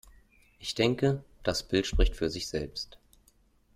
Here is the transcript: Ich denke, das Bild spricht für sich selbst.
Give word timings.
Ich 0.57 0.73
denke, 0.73 1.23
das 1.43 1.61
Bild 1.61 1.85
spricht 1.85 2.15
für 2.15 2.31
sich 2.31 2.47
selbst. 2.47 2.97